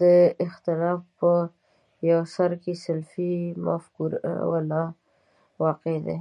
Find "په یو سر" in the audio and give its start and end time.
1.18-2.50